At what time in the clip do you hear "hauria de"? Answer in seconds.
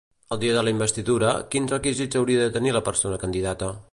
2.21-2.57